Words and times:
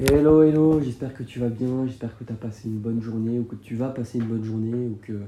Hello, 0.00 0.44
hello, 0.44 0.80
j'espère 0.80 1.12
que 1.12 1.24
tu 1.24 1.40
vas 1.40 1.48
bien, 1.48 1.84
j'espère 1.84 2.16
que 2.16 2.22
tu 2.22 2.32
as 2.32 2.36
passé 2.36 2.68
une 2.68 2.78
bonne 2.78 3.02
journée 3.02 3.40
ou 3.40 3.42
que 3.42 3.56
tu 3.56 3.74
vas 3.74 3.88
passer 3.88 4.18
une 4.18 4.26
bonne 4.26 4.44
journée 4.44 4.86
ou 4.86 4.96
que 5.02 5.22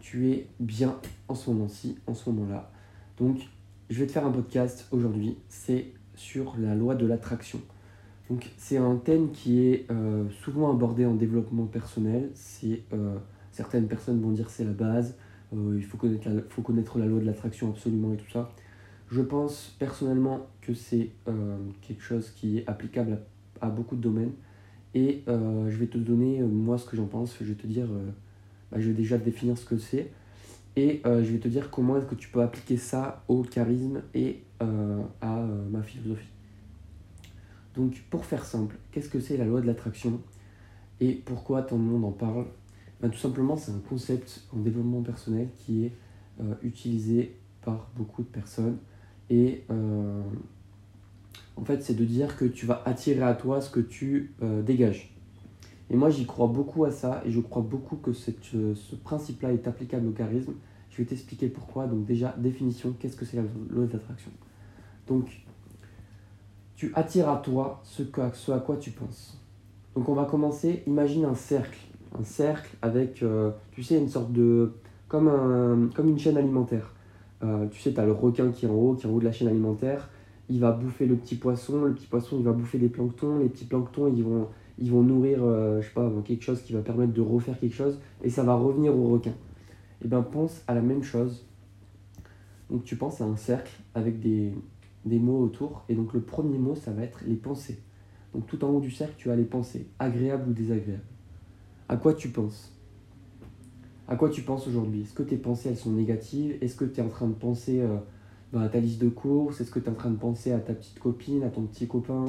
tu 0.00 0.30
es 0.30 0.46
bien 0.60 0.98
en 1.28 1.34
ce 1.34 1.50
moment-ci, 1.50 1.98
en 2.06 2.14
ce 2.14 2.30
moment-là. 2.30 2.70
Donc, 3.18 3.46
je 3.90 4.00
vais 4.00 4.06
te 4.06 4.12
faire 4.12 4.24
un 4.24 4.30
podcast 4.30 4.88
aujourd'hui, 4.92 5.36
c'est 5.50 5.88
sur 6.14 6.54
la 6.58 6.74
loi 6.74 6.94
de 6.94 7.04
l'attraction. 7.04 7.60
Donc, 8.30 8.50
c'est 8.56 8.78
un 8.78 8.96
thème 8.96 9.30
qui 9.30 9.66
est 9.66 9.84
euh, 9.90 10.24
souvent 10.42 10.72
abordé 10.72 11.04
en 11.04 11.12
développement 11.12 11.66
personnel. 11.66 12.30
C'est, 12.32 12.84
euh, 12.94 13.18
certaines 13.52 13.88
personnes 13.88 14.22
vont 14.22 14.30
dire 14.30 14.48
c'est 14.48 14.64
la 14.64 14.72
base, 14.72 15.18
euh, 15.52 15.74
il 15.76 15.84
faut 15.84 15.98
connaître, 15.98 16.30
la, 16.30 16.40
faut 16.48 16.62
connaître 16.62 16.98
la 16.98 17.04
loi 17.04 17.20
de 17.20 17.26
l'attraction 17.26 17.68
absolument 17.68 18.14
et 18.14 18.16
tout 18.16 18.30
ça. 18.30 18.50
Je 19.10 19.20
pense 19.20 19.76
personnellement 19.78 20.46
que 20.62 20.72
c'est 20.72 21.10
quelque 21.82 22.02
chose 22.02 22.30
qui 22.30 22.58
est 22.58 22.68
applicable 22.68 23.12
à 23.12 23.16
à 23.60 23.68
beaucoup 23.68 23.96
de 23.96 24.00
domaines. 24.00 24.32
Et 24.94 25.22
euh, 25.28 25.68
je 25.68 25.76
vais 25.76 25.86
te 25.86 25.98
donner, 25.98 26.40
euh, 26.40 26.46
moi, 26.46 26.78
ce 26.78 26.86
que 26.86 26.96
j'en 26.96 27.06
pense. 27.06 27.36
Je 27.40 27.44
vais 27.44 27.54
te 27.54 27.66
dire, 27.66 27.86
euh, 27.86 28.10
bah, 28.70 28.78
je 28.80 28.88
vais 28.88 28.94
déjà 28.94 29.18
définir 29.18 29.56
ce 29.58 29.64
que 29.64 29.78
c'est. 29.78 30.10
Et 30.76 31.02
je 31.04 31.32
vais 31.32 31.40
te 31.40 31.48
dire 31.48 31.72
comment 31.72 31.96
est-ce 31.96 32.06
que 32.06 32.14
tu 32.14 32.28
peux 32.28 32.40
appliquer 32.40 32.76
ça 32.76 33.24
au 33.26 33.42
charisme 33.42 34.00
et 34.14 34.44
à 34.60 35.44
ma 35.72 35.82
philosophie. 35.82 36.28
Donc, 37.74 38.04
pour 38.10 38.24
faire 38.24 38.44
simple, 38.44 38.76
qu'est-ce 38.92 39.08
que 39.08 39.18
c'est 39.18 39.36
la 39.36 39.44
loi 39.44 39.60
de 39.60 39.66
l'attraction 39.66 40.20
et 41.00 41.14
pourquoi 41.14 41.62
tant 41.62 41.78
de 41.78 41.82
monde 41.82 42.04
en 42.04 42.12
parle? 42.12 42.44
Bah, 43.00 43.08
Tout 43.08 43.18
simplement, 43.18 43.56
c'est 43.56 43.72
un 43.72 43.80
concept 43.88 44.44
en 44.54 44.60
développement 44.60 45.02
personnel 45.02 45.48
qui 45.58 45.86
est 45.86 45.92
utilisé 46.62 47.34
par 47.60 47.90
beaucoup 47.96 48.22
de 48.22 48.28
personnes 48.28 48.76
et 49.30 49.64
en 51.58 51.64
fait, 51.64 51.82
c'est 51.82 51.94
de 51.94 52.04
dire 52.04 52.36
que 52.36 52.44
tu 52.44 52.66
vas 52.66 52.82
attirer 52.84 53.22
à 53.22 53.34
toi 53.34 53.60
ce 53.60 53.70
que 53.70 53.80
tu 53.80 54.32
euh, 54.42 54.62
dégages. 54.62 55.14
Et 55.90 55.96
moi, 55.96 56.10
j'y 56.10 56.26
crois 56.26 56.46
beaucoup 56.46 56.84
à 56.84 56.90
ça, 56.90 57.22
et 57.24 57.30
je 57.30 57.40
crois 57.40 57.62
beaucoup 57.62 57.96
que 57.96 58.10
euh, 58.10 58.74
ce 58.74 58.94
principe-là 58.94 59.52
est 59.52 59.66
applicable 59.66 60.06
au 60.08 60.12
charisme. 60.12 60.52
Je 60.90 60.98
vais 60.98 61.04
t'expliquer 61.04 61.48
pourquoi. 61.48 61.86
Donc 61.86 62.04
déjà, 62.04 62.34
définition, 62.38 62.94
qu'est-ce 62.98 63.16
que 63.16 63.24
c'est 63.24 63.38
la 63.38 63.44
loi 63.70 63.86
d'attraction? 63.86 64.30
Donc, 65.06 65.42
tu 66.76 66.92
attires 66.94 67.28
à 67.28 67.38
toi 67.38 67.80
ce, 67.82 68.02
à 68.52 68.60
quoi 68.60 68.76
tu 68.76 68.90
penses. 68.90 69.40
Donc 69.96 70.08
on 70.08 70.14
va 70.14 70.26
commencer, 70.26 70.84
imagine 70.86 71.24
un 71.24 71.34
cercle. 71.34 71.78
Un 72.18 72.22
cercle 72.22 72.76
avec, 72.82 73.22
euh, 73.22 73.50
tu 73.72 73.82
sais, 73.82 73.98
une 73.98 74.08
sorte 74.08 74.32
de... 74.32 74.74
comme 75.08 75.88
une 75.98 76.18
chaîne 76.18 76.36
alimentaire. 76.36 76.94
tu 77.40 77.80
sais, 77.80 77.92
tu 77.92 77.98
as 77.98 78.06
le 78.06 78.12
requin 78.12 78.52
qui 78.52 78.66
est 78.66 78.68
en 78.68 78.74
haut, 78.74 78.94
qui 78.94 79.06
est 79.06 79.10
en 79.10 79.12
haut 79.12 79.18
de 79.18 79.24
la 79.24 79.32
chaîne 79.32 79.48
alimentaire 79.48 80.08
il 80.50 80.60
va 80.60 80.72
bouffer 80.72 81.06
le 81.06 81.16
petit 81.16 81.36
poisson, 81.36 81.84
le 81.84 81.94
petit 81.94 82.06
poisson 82.06 82.36
il 82.38 82.44
va 82.44 82.52
bouffer 82.52 82.78
les 82.78 82.88
planctons, 82.88 83.38
les 83.38 83.48
petits 83.48 83.66
planctons 83.66 84.12
ils 84.12 84.22
vont, 84.22 85.02
nourrir 85.02 85.40
euh, 85.42 85.80
je 85.80 85.86
sais 85.86 85.92
pas, 85.92 86.10
quelque 86.24 86.42
chose 86.42 86.62
qui 86.62 86.72
va 86.72 86.80
permettre 86.80 87.12
de 87.12 87.20
refaire 87.20 87.58
quelque 87.58 87.74
chose 87.74 87.98
et 88.22 88.30
ça 88.30 88.42
va 88.42 88.54
revenir 88.54 88.96
au 88.96 89.08
requin. 89.08 89.30
Et 89.30 90.04
eh 90.04 90.08
bien 90.08 90.22
pense 90.22 90.62
à 90.68 90.74
la 90.74 90.80
même 90.80 91.02
chose. 91.02 91.44
Donc 92.70 92.84
tu 92.84 92.96
penses 92.96 93.20
à 93.20 93.24
un 93.24 93.36
cercle 93.36 93.72
avec 93.94 94.20
des, 94.20 94.52
des 95.04 95.18
mots 95.18 95.40
autour 95.40 95.84
et 95.88 95.94
donc 95.94 96.12
le 96.12 96.20
premier 96.20 96.58
mot 96.58 96.74
ça 96.74 96.92
va 96.92 97.02
être 97.02 97.22
les 97.26 97.36
pensées. 97.36 97.78
Donc 98.32 98.46
tout 98.46 98.64
en 98.64 98.68
haut 98.68 98.80
du 98.80 98.90
cercle 98.90 99.14
tu 99.18 99.30
as 99.30 99.36
les 99.36 99.44
pensées, 99.44 99.88
agréables 99.98 100.50
ou 100.50 100.52
désagréables. 100.52 101.02
À 101.88 101.96
quoi 101.96 102.14
tu 102.14 102.28
penses? 102.28 102.72
À 104.06 104.16
quoi 104.16 104.30
tu 104.30 104.42
penses 104.42 104.66
aujourd'hui? 104.66 105.02
Est-ce 105.02 105.12
que 105.12 105.22
tes 105.22 105.36
pensées 105.36 105.68
elles 105.68 105.76
sont 105.76 105.92
négatives? 105.92 106.56
Est-ce 106.62 106.76
que 106.76 106.86
tu 106.86 107.00
es 107.00 107.02
en 107.02 107.08
train 107.08 107.26
de 107.26 107.34
penser 107.34 107.80
euh, 107.80 107.98
dans 108.52 108.66
ta 108.68 108.80
liste 108.80 109.00
de 109.00 109.08
courses 109.08 109.60
Est-ce 109.60 109.70
que 109.70 109.78
tu 109.78 109.86
es 109.86 109.90
en 109.90 109.94
train 109.94 110.10
de 110.10 110.16
penser 110.16 110.52
à 110.52 110.58
ta 110.58 110.74
petite 110.74 110.98
copine, 110.98 111.42
à 111.42 111.48
ton 111.48 111.62
petit 111.62 111.86
copain? 111.86 112.26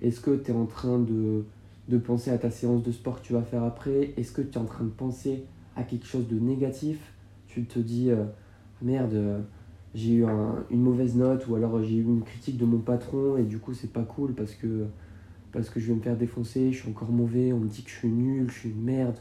Est-ce 0.00 0.20
que 0.20 0.36
tu 0.36 0.50
es 0.50 0.54
en 0.54 0.66
train 0.66 0.98
de, 0.98 1.44
de, 1.88 1.98
penser 1.98 2.30
à 2.30 2.38
ta 2.38 2.50
séance 2.50 2.82
de 2.82 2.92
sport 2.92 3.20
que 3.20 3.26
tu 3.26 3.32
vas 3.32 3.42
faire 3.42 3.62
après? 3.62 4.14
Est-ce 4.16 4.32
que 4.32 4.42
tu 4.42 4.52
es 4.52 4.58
en 4.58 4.64
train 4.64 4.84
de 4.84 4.90
penser 4.90 5.44
à 5.76 5.84
quelque 5.84 6.06
chose 6.06 6.28
de 6.28 6.38
négatif? 6.38 7.12
Tu 7.46 7.64
te 7.64 7.78
dis 7.78 8.10
euh, 8.10 8.24
merde, 8.80 9.44
j'ai 9.94 10.14
eu 10.14 10.24
une 10.70 10.82
mauvaise 10.82 11.16
note 11.16 11.46
ou 11.48 11.54
alors 11.54 11.82
j'ai 11.82 11.96
eu 11.96 12.02
une 12.02 12.22
critique 12.22 12.56
de 12.56 12.64
mon 12.64 12.78
patron 12.78 13.36
et 13.36 13.44
du 13.44 13.58
coup 13.58 13.74
c'est 13.74 13.92
pas 13.92 14.02
cool 14.02 14.34
parce 14.34 14.54
que, 14.54 14.86
parce 15.52 15.68
que 15.68 15.80
je 15.80 15.88
vais 15.88 15.94
me 15.94 16.00
faire 16.00 16.16
défoncer, 16.16 16.72
je 16.72 16.80
suis 16.80 16.90
encore 16.90 17.10
mauvais, 17.10 17.52
on 17.52 17.60
me 17.60 17.68
dit 17.68 17.82
que 17.82 17.90
je 17.90 17.96
suis 17.96 18.08
nul, 18.08 18.50
je 18.50 18.58
suis 18.58 18.70
une 18.70 18.82
merde. 18.82 19.18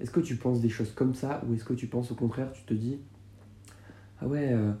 Est-ce 0.00 0.10
que 0.10 0.20
tu 0.20 0.36
penses 0.36 0.60
des 0.60 0.68
choses 0.68 0.92
comme 0.92 1.14
ça 1.14 1.42
ou 1.46 1.54
est-ce 1.54 1.64
que 1.64 1.74
tu 1.74 1.86
penses 1.86 2.10
au 2.10 2.14
contraire, 2.14 2.52
tu 2.52 2.62
te 2.62 2.74
dis 2.74 2.98
ah 4.20 4.26
ouais, 4.26 4.52
euh, 4.52 4.72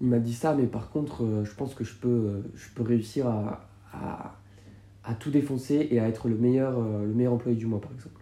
il 0.00 0.08
m'a 0.08 0.18
dit 0.18 0.34
ça, 0.34 0.54
mais 0.54 0.66
par 0.66 0.90
contre, 0.90 1.24
euh, 1.24 1.44
je 1.44 1.54
pense 1.54 1.74
que 1.74 1.84
je 1.84 1.94
peux, 1.94 2.08
euh, 2.08 2.82
réussir 2.82 3.26
à, 3.26 3.68
tout 5.20 5.30
défoncer 5.30 5.88
et 5.90 6.00
à 6.00 6.08
être 6.08 6.28
le 6.28 6.36
meilleur, 6.36 6.78
euh, 6.78 7.04
le 7.04 7.12
meilleur 7.12 7.34
employé 7.34 7.56
du 7.56 7.66
mois, 7.66 7.80
par 7.80 7.92
exemple. 7.92 8.20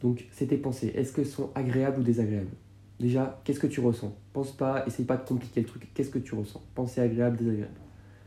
Donc, 0.00 0.26
c'est 0.32 0.46
tes 0.46 0.56
pensées. 0.56 0.92
Est-ce 0.94 1.12
qu'elles 1.12 1.26
sont 1.26 1.50
agréables 1.54 2.00
ou 2.00 2.02
désagréables? 2.02 2.50
Déjà, 2.98 3.40
qu'est-ce 3.44 3.60
que 3.60 3.66
tu 3.66 3.80
ressens? 3.80 4.14
Pense 4.32 4.52
pas, 4.52 4.84
essaye 4.86 5.04
pas 5.04 5.16
de 5.16 5.26
compliquer 5.26 5.60
le 5.60 5.66
truc. 5.66 5.88
Qu'est-ce 5.94 6.10
que 6.10 6.18
tu 6.18 6.34
ressens? 6.34 6.62
Pensée 6.74 7.00
agréable, 7.00 7.36
désagréable. 7.36 7.74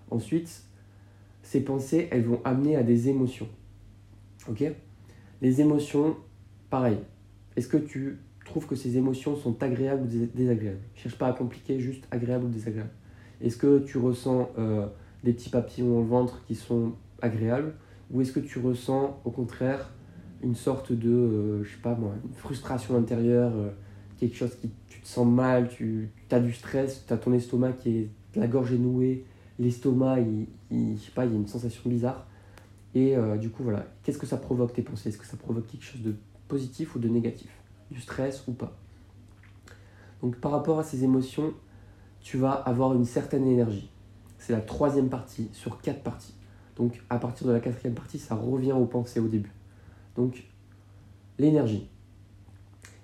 Ensuite, 0.09 0.63
ces 1.44 1.62
pensées, 1.62 2.07
elles 2.12 2.25
vont 2.25 2.41
amener 2.46 2.75
à 2.75 2.84
des 2.84 3.09
émotions. 3.09 3.47
Ok? 4.50 4.63
Les 5.41 5.62
émotions, 5.62 6.16
pareil. 6.69 6.97
Est-ce 7.56 7.68
que 7.68 7.78
tu 7.78 8.19
trouve 8.47 8.66
que 8.66 8.75
ces 8.75 8.97
émotions 8.97 9.35
sont 9.35 9.62
agréables 9.62 10.03
ou 10.03 10.28
désagréables. 10.35 10.80
Cherche 10.96 11.18
pas 11.18 11.28
à 11.28 11.34
compliquer, 11.34 11.80
juste 11.80 12.06
agréable 12.12 12.46
ou 12.46 12.50
désagréable. 12.50 12.90
Est-ce 13.41 13.58
que 13.58 13.80
tu 13.80 13.97
ressens 13.97 14.50
euh, 14.58 14.88
des 15.24 15.34
petits 15.34 15.50
papillons 15.50 16.00
au 16.00 16.03
ventre 16.03 16.44
qui 16.46 16.56
sont 16.56 16.94
agréables 17.22 17.74
ou 18.12 18.22
est-ce 18.22 18.31
que 18.31 18.40
tu 18.40 18.59
ressens 18.59 19.19
au 19.25 19.31
contraire 19.31 19.91
une 20.41 20.56
sorte 20.56 20.91
de, 20.91 21.09
euh, 21.09 21.63
je 21.63 21.72
sais 21.72 21.81
pas 21.81 21.96
moi, 21.96 22.13
une 22.24 22.34
frustration 22.36 22.96
intérieure, 22.96 23.52
euh, 23.56 23.69
quelque 24.19 24.36
chose 24.36 24.56
qui 24.56 24.69
tu 24.88 25.02
te 25.02 25.07
sens 25.07 25.28
mal, 25.28 25.68
tu 25.69 26.09
as 26.31 26.40
du 26.40 26.53
stress, 26.53 27.03
tu 27.07 27.13
as 27.13 27.18
ton 27.18 27.34
estomac 27.34 27.74
qui 27.74 27.97
est, 27.97 28.09
la 28.36 28.47
gorge 28.47 28.72
est 28.72 28.78
nouée, 28.78 29.25
l'estomac, 29.59 30.19
il, 30.19 30.96
je 30.96 31.03
sais 31.03 31.12
pas, 31.12 31.25
il 31.25 31.31
y 31.31 31.36
a 31.36 31.38
une 31.38 31.47
sensation 31.47 31.90
bizarre. 31.90 32.28
Et 32.94 33.16
du 33.40 33.50
coup, 33.50 33.63
voilà, 33.63 33.86
qu'est-ce 34.02 34.18
que 34.18 34.25
ça 34.25 34.38
provoque 34.38 34.74
tes 34.74 34.81
pensées? 34.81 35.09
Est-ce 35.09 35.19
que 35.19 35.25
ça 35.25 35.38
provoque 35.38 35.68
quelque 35.68 35.84
chose 35.84 36.02
de 36.02 36.16
positif 36.47 36.96
ou 36.96 37.00
de 37.00 37.07
négatif? 37.07 37.50
Du 37.92 38.02
stress 38.02 38.44
ou 38.48 38.53
pas. 38.53 38.75
Donc 40.22 40.38
par 40.38 40.52
rapport 40.52 40.80
à 40.80 40.84
ces 40.84 41.03
émotions, 41.03 41.53
tu 42.22 42.38
vas 42.38 42.52
avoir 42.52 42.94
une 42.94 43.06
certaine 43.06 43.48
énergie. 43.48 43.90
C'est 44.38 44.53
la 44.53 44.62
troisième 44.62 45.09
partie 45.09 45.50
sur 45.53 45.81
quatre 45.81 46.02
parties. 46.02 46.34
Donc 46.75 47.02
à 47.09 47.18
partir 47.18 47.48
de 47.48 47.53
la 47.53 47.59
quatrième 47.59 47.96
partie, 47.96 48.20
ça 48.20 48.36
revient 48.36 48.74
aux 48.74 48.86
pensées 48.86 49.20
au 49.20 49.28
début. 49.28 49.53
Donc 50.16 50.44
l'énergie. 51.38 51.90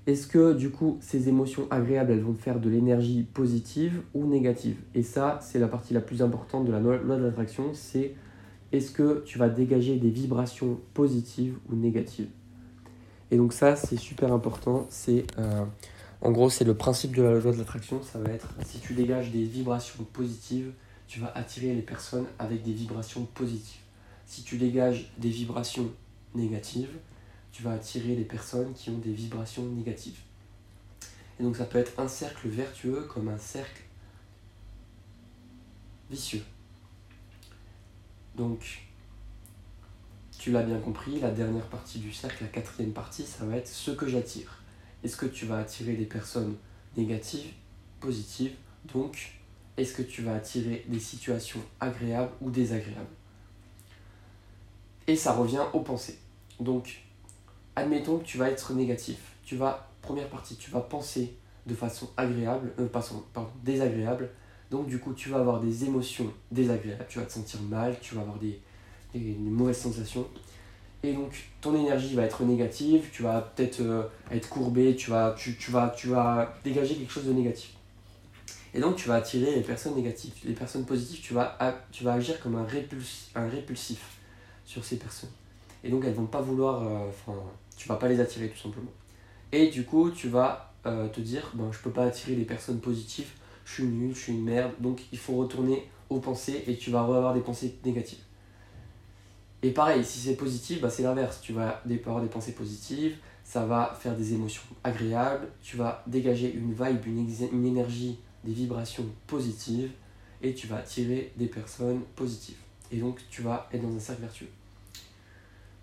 Est-ce 0.05 0.27
que 0.27 0.53
du 0.53 0.69
coup 0.69 0.97
ces 0.99 1.29
émotions 1.29 1.67
agréables, 1.71 2.11
elles 2.11 2.21
vont 2.21 2.33
te 2.33 2.41
faire 2.41 2.59
de 2.59 2.69
l'énergie 2.69 3.23
positive 3.23 4.01
ou 4.13 4.25
négative? 4.25 4.77
Et 4.93 5.03
ça, 5.03 5.39
c'est 5.41 5.59
la 5.59 5.67
partie 5.67 5.93
la 5.93 6.01
plus 6.01 6.21
importante 6.21 6.65
de 6.65 6.71
la 6.71 6.79
loi 6.79 6.97
de 6.97 7.23
l'attraction, 7.23 7.73
c'est 7.73 8.15
est-ce 8.73 8.91
que 8.91 9.23
tu 9.23 9.37
vas 9.37 9.49
dégager 9.49 9.97
des 9.97 10.09
vibrations 10.09 10.79
positives 10.93 11.57
ou 11.69 11.75
négatives? 11.75 12.27
Et 13.33 13.37
donc 13.37 13.51
ça, 13.51 13.75
c'est 13.75 13.97
super 13.97 14.31
important. 14.31 14.85
C'est 14.91 15.25
euh, 15.39 15.65
en 16.21 16.31
gros, 16.31 16.51
c'est 16.51 16.65
le 16.65 16.75
principe 16.75 17.15
de 17.15 17.23
la 17.23 17.31
loi 17.39 17.51
de 17.51 17.57
l'attraction. 17.57 17.99
Ça 18.03 18.19
va 18.19 18.29
être 18.29 18.47
si 18.63 18.77
tu 18.77 18.93
dégages 18.93 19.31
des 19.31 19.43
vibrations 19.43 20.03
positives, 20.03 20.71
tu 21.07 21.19
vas 21.19 21.31
attirer 21.33 21.73
les 21.73 21.81
personnes 21.81 22.27
avec 22.37 22.61
des 22.61 22.73
vibrations 22.73 23.25
positives. 23.25 23.81
Si 24.27 24.43
tu 24.43 24.57
dégages 24.57 25.11
des 25.17 25.29
vibrations 25.31 25.89
négatives, 26.35 26.95
tu 27.51 27.63
vas 27.63 27.71
attirer 27.71 28.15
les 28.15 28.23
personnes 28.23 28.71
qui 28.73 28.91
ont 28.91 28.99
des 28.99 29.13
vibrations 29.13 29.65
négatives. 29.65 30.19
Et 31.39 31.43
donc 31.43 31.55
ça 31.55 31.65
peut 31.65 31.79
être 31.79 31.99
un 31.99 32.07
cercle 32.07 32.49
vertueux 32.49 33.07
comme 33.11 33.29
un 33.29 33.39
cercle 33.39 33.81
vicieux. 36.11 36.43
Donc 38.35 38.85
tu 40.43 40.51
l'as 40.51 40.63
bien 40.63 40.79
compris, 40.79 41.21
la 41.21 41.31
dernière 41.31 41.67
partie 41.67 41.99
du 41.99 42.11
cercle, 42.11 42.43
la 42.43 42.49
quatrième 42.49 42.91
partie, 42.91 43.23
ça 43.23 43.45
va 43.45 43.55
être 43.55 43.69
ce 43.69 43.91
que 43.91 44.09
j'attire. 44.09 44.61
Est-ce 45.01 45.15
que 45.15 45.25
tu 45.25 45.45
vas 45.45 45.59
attirer 45.59 45.93
des 45.93 46.03
personnes 46.03 46.57
négatives, 46.97 47.53
positives? 48.01 48.51
Donc, 48.93 49.39
est-ce 49.77 49.93
que 49.93 50.01
tu 50.01 50.21
vas 50.21 50.35
attirer 50.35 50.83
des 50.89 50.99
situations 50.99 51.61
agréables 51.79 52.33
ou 52.41 52.49
désagréables? 52.49 53.15
Et 55.07 55.15
ça 55.15 55.31
revient 55.31 55.63
aux 55.71 55.79
pensées. 55.79 56.19
Donc, 56.59 57.03
admettons 57.77 58.17
que 58.17 58.25
tu 58.25 58.37
vas 58.37 58.49
être 58.49 58.73
négatif. 58.73 59.19
Tu 59.45 59.55
vas, 59.55 59.89
première 60.01 60.27
partie, 60.27 60.57
tu 60.57 60.71
vas 60.71 60.81
penser 60.81 61.37
de 61.67 61.73
façon 61.73 62.09
agréable, 62.17 62.73
euh, 62.79 62.87
pardon, 62.87 63.23
désagréable. 63.63 64.29
Donc, 64.71 64.87
du 64.87 64.99
coup, 64.99 65.13
tu 65.13 65.29
vas 65.29 65.37
avoir 65.37 65.61
des 65.61 65.85
émotions 65.85 66.33
désagréables. 66.51 67.05
Tu 67.07 67.19
vas 67.19 67.25
te 67.25 67.31
sentir 67.31 67.61
mal, 67.61 67.97
tu 68.01 68.15
vas 68.15 68.21
avoir 68.23 68.39
des, 68.39 68.59
une 69.13 69.51
mauvaise 69.51 69.77
sensation. 69.77 70.25
Et 71.03 71.13
donc 71.13 71.33
ton 71.59 71.75
énergie 71.75 72.15
va 72.15 72.23
être 72.23 72.43
négative, 72.43 73.09
tu 73.11 73.23
vas 73.23 73.41
peut-être 73.41 73.81
euh, 73.81 74.03
être 74.31 74.47
courbé, 74.47 74.95
tu 74.95 75.09
vas, 75.09 75.35
tu, 75.37 75.57
tu, 75.57 75.71
vas, 75.71 75.89
tu 75.89 76.07
vas 76.07 76.55
dégager 76.63 76.95
quelque 76.95 77.11
chose 77.11 77.25
de 77.25 77.33
négatif. 77.33 77.73
Et 78.73 78.79
donc 78.79 78.95
tu 78.95 79.07
vas 79.09 79.15
attirer 79.15 79.53
les 79.53 79.61
personnes 79.61 79.95
négatives. 79.95 80.33
Les 80.45 80.53
personnes 80.53 80.85
positives, 80.85 81.21
tu 81.21 81.33
vas, 81.33 81.57
agir 82.07 82.39
comme 82.39 82.55
un, 82.55 82.65
répulsif 82.65 83.99
sur 84.65 84.83
ces 84.85 84.97
personnes. 84.97 85.29
et 85.83 85.89
donc 85.89 86.05
elles 86.05 86.13
vont 86.13 86.25
pas 86.25 86.41
vouloir, 86.41 86.81
euh, 86.83 87.09
enfin, 87.09 87.37
tu 87.75 87.87
vas 87.89 87.97
pas 87.97 88.07
les 88.07 88.19
attirer 88.19 88.47
tout 88.49 88.57
simplement. 88.57 88.91
Et 89.51 89.67
du 89.67 89.83
coup, 89.83 90.09
tu 90.09 90.29
vas 90.29 90.73
euh, 90.85 91.07
te 91.09 91.19
dire, 91.19 91.51
ben, 91.53 91.69
je 91.71 91.79
peux 91.79 91.91
pas 91.91 92.05
attirer 92.05 92.35
des 92.35 92.45
personnes 92.45 92.79
positives, 92.79 93.31
je 93.65 93.73
suis 93.73 93.83
nul, 93.83 94.15
je 94.15 94.19
suis 94.19 94.33
une 94.33 94.43
merde, 94.43 94.71
donc 94.79 95.01
il 95.11 95.17
faut 95.17 95.35
retourner 95.35 95.87
aux 96.09 96.19
pensées 96.19 96.63
et 96.65 96.77
tu 96.77 96.91
vas 96.91 97.01
avoir 97.01 97.33
des 97.33 97.41
pensées 97.41 97.75
négatives. 97.85 98.19
Et 99.63 99.71
pareil, 99.71 100.03
si 100.03 100.19
c'est 100.19 100.35
positif, 100.35 100.81
bah, 100.81 100.89
c'est 100.89 101.03
l'inverse. 101.03 101.39
Tu 101.41 101.53
vas 101.53 101.81
avoir 102.05 102.21
des 102.21 102.27
pensées 102.27 102.51
positives, 102.51 103.15
ça 103.45 103.65
va 103.65 103.97
faire 103.99 104.15
des 104.15 104.33
émotions 104.33 104.61
agréables, 104.83 105.47
tu 105.61 105.77
vas 105.77 106.03
dégager 106.05 106.53
une 106.53 106.73
vibe, 106.73 107.05
une, 107.07 107.27
une 107.53 107.65
énergie, 107.65 108.19
des 108.43 108.51
vibrations 108.51 109.05
positives, 109.25 109.91
et 110.41 110.53
tu 110.53 110.67
vas 110.67 110.77
attirer 110.77 111.31
des 111.37 111.47
personnes 111.47 112.01
positives. 112.15 112.57
Et 112.91 112.97
donc 112.97 113.21
tu 113.29 113.41
vas 113.41 113.69
être 113.73 113.81
dans 113.81 113.95
un 113.95 113.99
cercle 113.99 114.21
vertueux. 114.21 114.49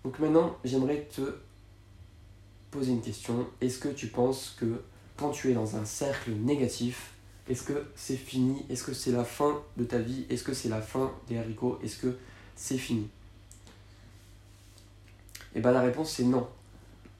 Donc 0.03 0.19
maintenant, 0.19 0.55
j'aimerais 0.63 1.07
te 1.13 1.21
poser 2.69 2.91
une 2.91 3.01
question. 3.01 3.47
Est-ce 3.61 3.79
que 3.79 3.89
tu 3.89 4.07
penses 4.07 4.55
que 4.59 4.83
quand 5.17 5.31
tu 5.31 5.49
es 5.49 5.53
dans 5.53 5.75
un 5.75 5.85
cercle 5.85 6.31
négatif, 6.31 7.13
est-ce 7.49 7.63
que 7.63 7.85
c'est 7.95 8.15
fini? 8.15 8.63
Est-ce 8.69 8.83
que 8.83 8.93
c'est 8.93 9.11
la 9.11 9.23
fin 9.23 9.61
de 9.75 9.83
ta 9.83 9.97
vie? 9.97 10.25
Est-ce 10.29 10.43
que 10.43 10.53
c'est 10.53 10.69
la 10.69 10.81
fin 10.81 11.11
des 11.27 11.37
haricots? 11.37 11.79
Est-ce 11.83 11.97
que 11.97 12.15
c'est 12.55 12.77
fini? 12.77 13.09
Et 15.53 15.57
eh 15.57 15.61
bien 15.61 15.71
la 15.71 15.81
réponse 15.81 16.11
c'est 16.11 16.23
non. 16.23 16.47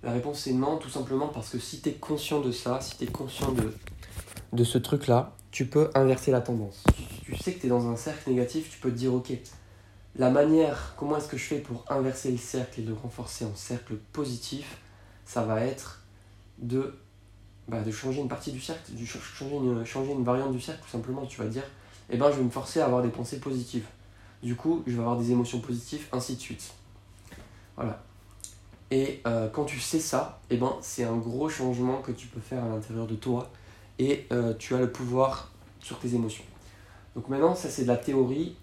La 0.04 0.12
réponse 0.12 0.40
c'est 0.40 0.54
non, 0.54 0.78
tout 0.78 0.90
simplement 0.90 1.28
parce 1.28 1.50
que 1.50 1.60
si 1.60 1.82
tu 1.82 1.90
es 1.90 1.94
conscient 1.94 2.40
de 2.40 2.52
ça, 2.52 2.80
si 2.82 2.98
tu 2.98 3.04
es 3.04 3.08
conscient 3.08 3.52
de, 3.52 3.74
de 4.54 4.64
ce 4.64 4.78
truc-là, 4.78 5.36
tu 5.52 5.66
peux 5.66 5.90
inverser 5.96 6.32
la 6.32 6.42
tendance. 6.42 6.84
Tu, 7.24 7.36
sais 7.36 7.54
que 7.54 7.60
tu 7.60 7.66
es 7.68 7.70
dans 7.70 7.88
un 7.88 7.96
cercle 7.96 8.30
négatif, 8.30 8.70
tu 8.70 8.80
peux 8.80 8.90
te 8.90 8.98
dire 8.98 9.14
ok, 9.14 9.34
la 10.16 10.30
manière, 10.30 10.94
comment 10.98 11.18
est-ce 11.18 11.28
que 11.28 11.38
je 11.38 11.44
fais 11.44 11.60
pour 11.60 11.86
inverser 11.90 12.32
le 12.32 12.38
cercle 12.38 12.82
et 12.82 12.84
le 12.84 12.94
renforcer 12.94 13.46
en 13.46 13.56
cercle 13.56 13.96
positif, 14.12 14.78
ça 15.26 15.44
va 15.44 15.62
être 15.62 16.04
de, 16.58 16.96
bah, 17.68 17.82
de 17.82 17.92
changer 17.92 18.22
une 18.22 18.28
partie 18.28 18.52
du 18.52 18.60
cercle, 18.60 18.94
de 18.94 19.06
changer 19.06 19.56
une, 19.56 19.86
changer 19.86 20.12
une 20.12 20.24
variante 20.24 20.52
du 20.52 20.62
cercle, 20.62 20.82
tout 20.84 20.90
simplement. 20.90 21.26
Tu 21.26 21.40
vas 21.40 21.48
dire, 21.48 21.64
eh 22.10 22.18
ben, 22.18 22.32
je 22.32 22.38
vais 22.38 22.44
me 22.44 22.50
forcer 22.50 22.82
à 22.82 22.86
avoir 22.86 23.02
des 23.02 23.10
pensées 23.10 23.40
positives. 23.40 23.86
Du 24.44 24.56
coup, 24.56 24.84
je 24.88 24.94
vais 24.94 25.00
avoir 25.00 25.18
des 25.18 25.32
émotions 25.32 25.60
positives, 25.60 26.08
ainsi 26.12 26.36
de 26.36 26.42
suite. 26.42 26.74
Voilà. 27.76 28.04
Et 28.92 29.22
euh, 29.26 29.48
quand 29.48 29.64
tu 29.64 29.80
sais 29.80 30.00
ça, 30.00 30.42
eh 30.50 30.58
ben, 30.58 30.76
c'est 30.82 31.06
un 31.06 31.16
gros 31.16 31.48
changement 31.48 32.02
que 32.02 32.12
tu 32.12 32.28
peux 32.28 32.42
faire 32.42 32.64
à 32.64 32.68
l'intérieur 32.68 33.08
de 33.08 33.16
toi 33.16 33.50
et 34.00 34.28
euh, 34.34 34.54
tu 34.60 34.76
as 34.76 34.80
le 34.80 34.92
pouvoir 34.92 35.50
sur 35.80 35.98
tes 35.98 36.14
émotions. 36.14 36.44
Donc 37.16 37.30
maintenant, 37.30 37.56
ça 37.56 37.70
c'est 37.70 37.84
de 37.84 37.88
la 37.88 37.98
théorie. 37.98 38.56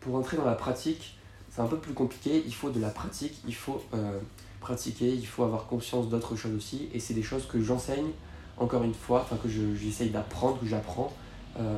Pour 0.00 0.16
entrer 0.16 0.36
dans 0.36 0.44
la 0.44 0.54
pratique, 0.54 1.16
c'est 1.50 1.60
un 1.60 1.66
peu 1.66 1.78
plus 1.78 1.92
compliqué. 1.92 2.42
Il 2.46 2.54
faut 2.54 2.70
de 2.70 2.80
la 2.80 2.88
pratique, 2.88 3.40
il 3.46 3.54
faut 3.54 3.82
euh, 3.92 4.18
pratiquer, 4.60 5.08
il 5.08 5.26
faut 5.26 5.44
avoir 5.44 5.66
conscience 5.66 6.08
d'autres 6.08 6.34
choses 6.34 6.54
aussi. 6.54 6.88
Et 6.94 6.98
c'est 6.98 7.14
des 7.14 7.22
choses 7.22 7.46
que 7.46 7.60
j'enseigne, 7.60 8.10
encore 8.56 8.84
une 8.84 8.94
fois, 8.94 9.20
enfin 9.22 9.36
que 9.36 9.48
j'essaye 9.48 10.10
d'apprendre, 10.10 10.60
que 10.60 10.66
j'apprends, 10.66 11.12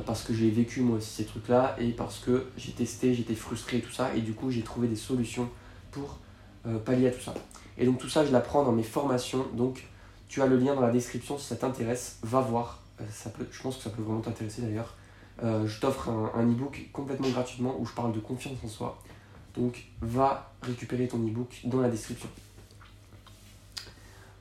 parce 0.05 0.23
que 0.23 0.33
j'ai 0.33 0.49
vécu 0.49 0.81
moi 0.81 0.97
aussi 0.97 1.09
ces 1.09 1.25
trucs-là 1.25 1.75
et 1.79 1.89
parce 1.89 2.17
que 2.17 2.47
j'ai 2.57 2.71
testé, 2.71 3.13
j'étais 3.13 3.35
frustré 3.35 3.77
et 3.77 3.81
tout 3.81 3.91
ça. 3.91 4.13
Et 4.15 4.21
du 4.21 4.33
coup, 4.33 4.49
j'ai 4.49 4.63
trouvé 4.63 4.87
des 4.87 4.95
solutions 4.95 5.47
pour 5.91 6.17
pallier 6.77 7.07
à 7.07 7.11
tout 7.11 7.21
ça. 7.21 7.33
Et 7.77 7.85
donc 7.85 7.99
tout 7.99 8.09
ça, 8.09 8.25
je 8.25 8.31
l'apprends 8.31 8.63
dans 8.63 8.71
mes 8.71 8.83
formations. 8.83 9.45
Donc 9.53 9.85
tu 10.27 10.41
as 10.41 10.47
le 10.47 10.57
lien 10.57 10.75
dans 10.75 10.81
la 10.81 10.91
description 10.91 11.37
si 11.37 11.45
ça 11.45 11.55
t'intéresse. 11.55 12.17
Va 12.23 12.41
voir. 12.41 12.81
Euh, 12.99 13.03
ça 13.11 13.29
peut, 13.29 13.47
je 13.51 13.61
pense 13.61 13.77
que 13.77 13.83
ça 13.83 13.89
peut 13.89 14.01
vraiment 14.01 14.21
t'intéresser 14.21 14.61
d'ailleurs. 14.61 14.95
Euh, 15.43 15.67
je 15.67 15.79
t'offre 15.79 16.09
un, 16.09 16.31
un 16.35 16.45
e-book 16.51 16.89
complètement 16.91 17.29
gratuitement 17.29 17.75
où 17.79 17.85
je 17.85 17.93
parle 17.93 18.11
de 18.11 18.19
confiance 18.19 18.57
en 18.63 18.67
soi. 18.67 18.97
Donc 19.55 19.85
va 20.01 20.53
récupérer 20.61 21.07
ton 21.07 21.17
e-book 21.17 21.61
dans 21.63 21.81
la 21.81 21.89
description. 21.89 22.29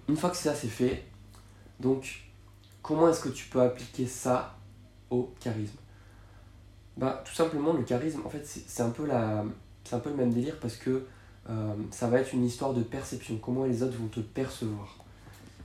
Une 0.08 0.16
fois 0.16 0.30
que 0.30 0.36
ça 0.36 0.54
c'est 0.54 0.68
fait, 0.68 1.04
donc 1.80 2.22
comment 2.82 3.08
est-ce 3.08 3.20
que 3.20 3.28
tu 3.28 3.48
peux 3.48 3.60
appliquer 3.60 4.06
ça 4.06 4.56
au 5.10 5.34
charisme? 5.40 5.76
Bah, 6.96 7.22
Tout 7.26 7.34
simplement, 7.34 7.72
le 7.72 7.82
charisme, 7.82 8.22
en 8.24 8.30
fait, 8.30 8.46
c'est 8.46 8.82
un, 8.82 8.86
un 8.86 9.98
peu 9.98 10.10
le 10.10 10.16
même 10.16 10.32
délire 10.32 10.58
parce 10.60 10.76
que 10.76 11.06
euh, 11.48 11.74
ça 11.90 12.08
va 12.08 12.20
être 12.20 12.32
une 12.32 12.44
histoire 12.44 12.74
de 12.74 12.82
perception, 12.82 13.36
comment 13.36 13.64
les 13.64 13.82
autres 13.82 13.96
vont 13.96 14.08
te 14.08 14.20
percevoir. 14.20 14.96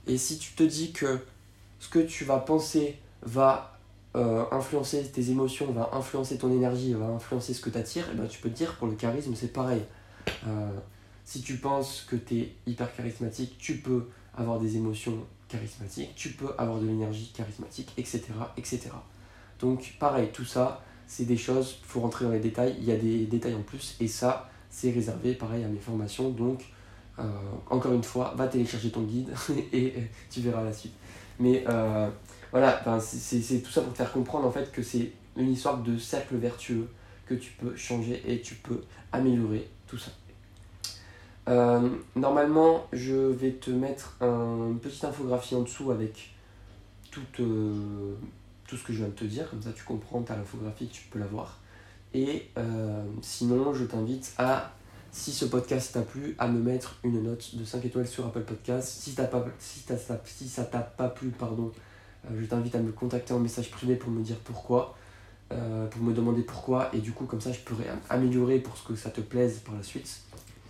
Et 0.06 0.16
si 0.16 0.38
tu 0.38 0.52
te 0.52 0.62
dis 0.62 0.92
que 0.92 1.18
ce 1.80 1.88
que 1.88 1.98
tu 1.98 2.24
vas 2.24 2.38
penser 2.38 2.96
va 3.22 3.78
euh, 4.14 4.44
influencer 4.52 5.02
tes 5.10 5.30
émotions, 5.30 5.72
va 5.72 5.90
influencer 5.92 6.38
ton 6.38 6.52
énergie, 6.52 6.92
va 6.94 7.06
influencer 7.06 7.54
ce 7.54 7.60
que 7.60 7.70
tu 7.70 7.78
attires, 7.78 8.08
et 8.08 8.12
eh 8.12 8.16
ben 8.16 8.26
tu 8.26 8.40
peux 8.40 8.50
te 8.50 8.56
dire 8.56 8.76
pour 8.76 8.86
le 8.86 8.94
charisme 8.94 9.34
c'est 9.34 9.52
pareil. 9.52 9.82
Euh, 10.46 10.70
si 11.24 11.40
tu 11.40 11.56
penses 11.56 12.06
que 12.08 12.16
tu 12.16 12.38
es 12.38 12.52
hyper 12.66 12.94
charismatique, 12.94 13.56
tu 13.58 13.78
peux 13.78 14.08
avoir 14.36 14.60
des 14.60 14.76
émotions 14.76 15.16
charismatiques, 15.48 16.14
tu 16.14 16.30
peux 16.30 16.52
avoir 16.58 16.78
de 16.78 16.86
l'énergie 16.86 17.32
charismatique, 17.34 17.92
etc., 17.96 18.22
etc. 18.56 18.90
Donc 19.60 19.94
pareil, 19.98 20.30
tout 20.32 20.44
ça, 20.44 20.82
c'est 21.06 21.24
des 21.24 21.36
choses, 21.36 21.78
il 21.80 21.86
faut 21.86 22.00
rentrer 22.00 22.24
dans 22.24 22.32
les 22.32 22.40
détails, 22.40 22.76
il 22.78 22.84
y 22.84 22.92
a 22.92 22.96
des 22.96 23.26
détails 23.26 23.54
en 23.54 23.62
plus, 23.62 23.96
et 24.00 24.08
ça, 24.08 24.50
c'est 24.72 24.90
réservé 24.90 25.34
pareil 25.34 25.62
à 25.62 25.68
mes 25.68 25.78
formations. 25.78 26.30
Donc, 26.30 26.64
euh, 27.18 27.22
encore 27.70 27.92
une 27.92 28.02
fois, 28.02 28.34
va 28.36 28.48
télécharger 28.48 28.90
ton 28.90 29.02
guide 29.02 29.32
et 29.72 29.94
tu 30.30 30.40
verras 30.40 30.64
la 30.64 30.72
suite. 30.72 30.94
Mais 31.38 31.62
euh, 31.68 32.08
voilà, 32.50 32.82
c'est 33.00 33.62
tout 33.62 33.70
ça 33.70 33.82
pour 33.82 33.92
te 33.92 33.98
faire 33.98 34.12
comprendre 34.12 34.46
en 34.46 34.50
fait 34.50 34.72
que 34.72 34.82
c'est 34.82 35.12
une 35.36 35.52
histoire 35.52 35.78
de 35.78 35.96
cercle 35.98 36.36
vertueux 36.36 36.88
que 37.26 37.34
tu 37.34 37.52
peux 37.52 37.76
changer 37.76 38.22
et 38.26 38.40
tu 38.40 38.54
peux 38.56 38.82
améliorer 39.12 39.68
tout 39.86 39.98
ça. 39.98 40.10
Euh, 41.48 41.88
normalement, 42.16 42.86
je 42.92 43.14
vais 43.14 43.52
te 43.52 43.70
mettre 43.70 44.16
un, 44.20 44.70
une 44.70 44.78
petite 44.78 45.04
infographie 45.04 45.54
en 45.54 45.62
dessous 45.62 45.90
avec 45.90 46.30
tout, 47.10 47.20
tout 47.34 48.76
ce 48.76 48.82
que 48.84 48.92
je 48.92 48.98
viens 48.98 49.08
de 49.08 49.12
te 49.12 49.24
dire, 49.24 49.50
comme 49.50 49.60
ça 49.60 49.72
tu 49.72 49.84
comprends, 49.84 50.22
tu 50.22 50.32
as 50.32 50.36
l'infographie, 50.36 50.88
tu 50.88 51.02
peux 51.10 51.18
la 51.18 51.26
voir. 51.26 51.58
Et 52.14 52.48
euh, 52.58 53.04
sinon, 53.22 53.72
je 53.72 53.84
t'invite 53.84 54.34
à, 54.38 54.72
si 55.10 55.32
ce 55.32 55.44
podcast 55.44 55.94
t'a 55.94 56.02
plu, 56.02 56.34
à 56.38 56.48
me 56.48 56.60
mettre 56.60 56.96
une 57.04 57.22
note 57.22 57.56
de 57.56 57.64
5 57.64 57.84
étoiles 57.84 58.06
sur 58.06 58.26
Apple 58.26 58.42
Podcast. 58.42 58.88
Si, 58.88 59.12
pas, 59.12 59.30
si, 59.58 59.82
si 60.24 60.48
ça 60.48 60.64
t'a 60.64 60.80
pas 60.80 61.08
plu, 61.08 61.28
pardon, 61.28 61.72
euh, 62.26 62.40
je 62.40 62.46
t'invite 62.46 62.74
à 62.74 62.80
me 62.80 62.92
contacter 62.92 63.32
en 63.32 63.38
message 63.38 63.70
privé 63.70 63.96
pour 63.96 64.10
me 64.10 64.22
dire 64.22 64.36
pourquoi, 64.44 64.94
euh, 65.52 65.86
pour 65.86 66.02
me 66.02 66.12
demander 66.12 66.42
pourquoi. 66.42 66.90
Et 66.94 66.98
du 66.98 67.12
coup, 67.12 67.24
comme 67.24 67.40
ça, 67.40 67.52
je 67.52 67.60
pourrais 67.60 67.86
améliorer 68.10 68.58
pour 68.58 68.76
ce 68.76 68.86
que 68.86 68.94
ça 68.94 69.10
te 69.10 69.20
plaise 69.20 69.60
par 69.60 69.74
la 69.74 69.82
suite. 69.82 70.20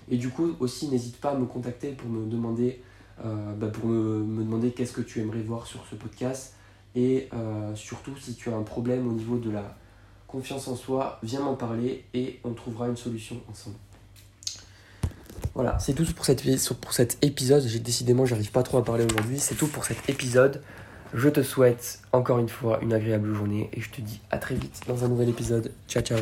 Et 0.09 0.17
du 0.17 0.29
coup, 0.29 0.55
aussi, 0.61 0.89
n'hésite 0.89 1.17
pas 1.21 1.31
à 1.31 1.35
me 1.35 1.47
contacter 1.47 1.93
pour 1.93 2.09
me 2.09 2.29
demander, 2.29 2.83
bah, 3.25 3.69
pour 3.73 3.87
me, 3.87 4.19
me 4.25 4.43
demander 4.43 4.73
qu'est-ce 4.73 4.93
que 4.93 5.01
tu 5.01 5.21
aimerais 5.21 5.43
voir 5.43 5.67
sur 5.67 5.85
ce 5.89 5.95
podcast. 5.95 6.55
Et 6.97 7.29
surtout, 7.75 8.17
si 8.17 8.35
tu 8.35 8.51
as 8.51 8.57
un 8.57 8.65
problème 8.65 9.09
au 9.09 9.13
niveau 9.13 9.39
de 9.39 9.51
la 9.51 9.77
confiance 10.33 10.67
en 10.67 10.75
soi, 10.75 11.19
viens 11.23 11.41
m'en 11.41 11.55
parler 11.55 12.05
et 12.15 12.41
on 12.43 12.55
trouvera 12.55 12.89
une 12.89 12.97
solution 12.97 13.37
ensemble. 13.51 13.77
Voilà, 15.55 15.79
c'est 15.79 15.93
tout 15.93 16.07
pour, 16.15 16.25
cette, 16.25 16.43
cet 16.91 17.19
épisode. 17.23 17.63
J'ai 17.67 17.79
décidément, 17.79 18.25
j'arrive 18.25 18.51
pas 18.51 18.63
trop 18.63 18.79
à 18.79 18.85
parler 18.85 19.05
aujourd'hui. 19.05 19.39
C'est 19.39 19.55
tout 19.55 19.69
pour 19.69 19.85
cet 19.85 20.09
épisode. 20.09 20.63
Je 21.13 21.29
te 21.29 21.43
souhaite 21.43 22.01
encore 22.13 22.39
une 22.39 22.49
fois 22.49 22.79
une 22.81 22.95
agréable 22.95 23.35
journée 23.35 23.69
et 23.75 23.81
je 23.83 23.91
te 23.91 24.01
dis 24.01 24.21
à 24.31 24.39
très 24.39 24.55
vite 24.55 24.81
dans 24.89 25.05
un 25.05 25.09
nouvel 25.09 25.29
épisode. 25.29 25.71
Ciao 25.87 26.03
ciao 26.03 26.19